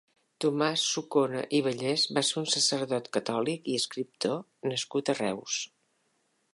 Tomàs 0.43 0.85
Sucona 0.93 1.43
i 1.57 1.59
Vallès 1.67 2.05
va 2.17 2.23
ser 2.29 2.39
un 2.43 2.49
sacerdot 2.55 3.11
catòlic 3.19 3.71
i 3.75 3.79
escriptor 3.83 4.43
nascut 4.73 5.13
a 5.15 5.21
Reus. 5.23 5.61